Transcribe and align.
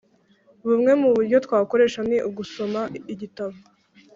Bumwe 0.67 0.91
mu 1.01 1.09
buryo 1.15 1.37
twakoresha 1.45 1.99
ni 2.09 2.17
ugusoma 2.27 2.81
Igitabo 3.13 3.57